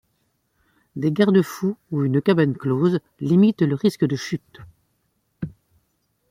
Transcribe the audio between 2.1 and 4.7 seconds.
cabane close limitent le risque de chute.